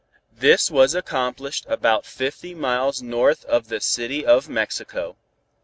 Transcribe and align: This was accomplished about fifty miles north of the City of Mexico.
This 0.35 0.71
was 0.71 0.95
accomplished 0.95 1.67
about 1.69 2.07
fifty 2.07 2.55
miles 2.55 3.03
north 3.03 3.45
of 3.45 3.67
the 3.67 3.79
City 3.79 4.25
of 4.25 4.49
Mexico. 4.49 5.15